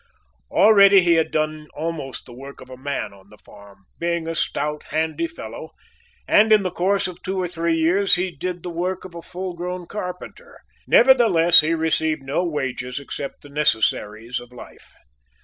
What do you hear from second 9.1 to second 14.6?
a full grown carpenter; nevertheless, he received no wages except the necessaries of